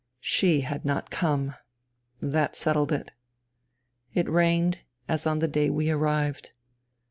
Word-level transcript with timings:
She 0.19 0.61
had 0.61 0.83
not 0.83 1.11
come. 1.11 1.53
That 2.21 2.55
settled 2.55 2.91
it. 2.91 3.11
It 4.15 4.27
rained, 4.27 4.79
as 5.07 5.27
on 5.27 5.37
the 5.37 5.47
day 5.47 5.69
we 5.69 5.91
arrived. 5.91 6.53